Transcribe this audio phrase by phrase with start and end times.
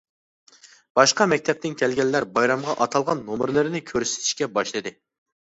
[0.99, 4.97] باشقا مەكتەپتىن كەلگەنلەر بايرامغا ئاتالغان نومۇرلىرىنى كۆرسىتىشكە باشلىدى.